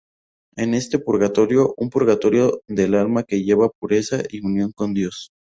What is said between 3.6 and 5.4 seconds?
pureza y unión con Dios.